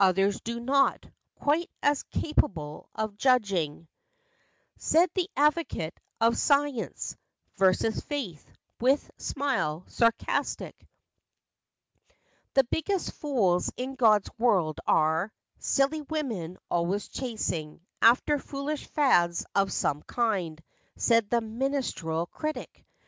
Others 0.00 0.40
do 0.40 0.58
not, 0.58 1.06
Quite 1.36 1.70
as 1.80 2.02
capable 2.02 2.90
of 2.96 3.16
judging," 3.16 3.86
FACTS 3.86 3.86
AND 3.86 4.78
FANCIES. 4.80 4.90
37 4.90 4.90
Said 4.90 5.10
the 5.14 5.40
advocate 5.40 6.00
of 6.20 6.36
science 6.36 7.16
Versus 7.56 8.00
faith, 8.00 8.50
with 8.80 9.08
smile 9.16 9.84
sarcastic. 9.86 10.74
"The 12.54 12.64
biggest 12.64 13.12
fools 13.12 13.70
in 13.76 13.94
God's 13.94 14.28
world 14.40 14.80
are 14.88 15.32
Silly 15.60 16.00
women, 16.02 16.58
always 16.68 17.06
chasing 17.06 17.80
After 18.02 18.40
foolish 18.40 18.88
fads 18.88 19.46
of 19.54 19.72
some 19.72 20.02
kind," 20.02 20.60
Said 20.96 21.30
the 21.30 21.40
ministerial 21.40 22.26
critic. 22.26 22.84